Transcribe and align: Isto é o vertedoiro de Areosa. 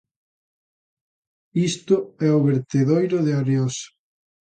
Isto 1.69 1.95
é 2.27 2.31
o 2.37 2.43
vertedoiro 2.49 3.17
de 3.25 3.31
Areosa. 3.39 3.85